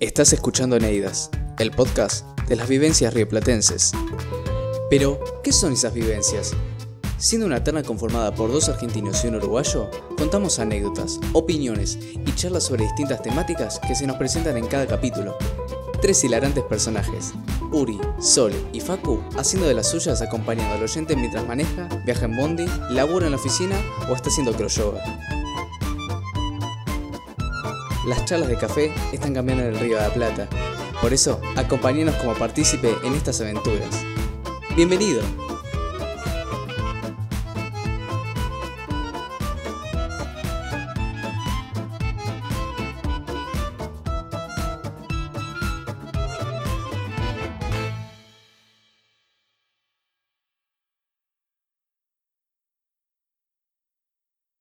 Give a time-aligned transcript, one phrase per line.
[0.00, 3.90] Estás escuchando Neidas, el podcast de las vivencias rioplatenses.
[4.88, 6.52] Pero, ¿qué son esas vivencias?
[7.16, 12.62] Siendo una terna conformada por dos argentinos y un uruguayo, contamos anécdotas, opiniones y charlas
[12.62, 15.36] sobre distintas temáticas que se nos presentan en cada capítulo.
[16.00, 17.32] Tres hilarantes personajes,
[17.72, 22.36] Uri, Sol y Facu, haciendo de las suyas acompañando al oyente mientras maneja, viaja en
[22.36, 23.74] bondi, labura en la oficina
[24.08, 25.02] o está haciendo croyoga.
[28.08, 30.48] Las charlas de café están cambiando en el Río de la Plata.
[31.02, 34.02] Por eso, acompáñenos como partícipe en estas aventuras.
[34.74, 35.20] ¡Bienvenido!